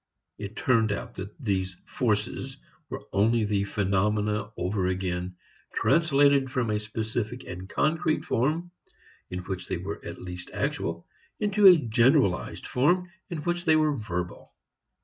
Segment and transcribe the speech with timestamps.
[0.39, 2.57] It turned out that these "forces"
[2.89, 5.35] were only the phenomena over again,
[5.75, 8.71] translated from a specific and concrete form
[9.29, 11.05] (in which they were at least actual)
[11.39, 14.55] into a generalized form in which they were verbal.